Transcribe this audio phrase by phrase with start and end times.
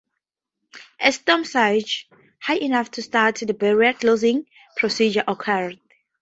[0.99, 2.09] A storm surge,
[2.41, 5.79] high enough to start the barrier's closing procedure, occurred.